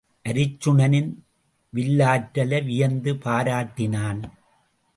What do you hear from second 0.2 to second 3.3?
அருச்சுனனின் வில்லாற்றலை வியந்து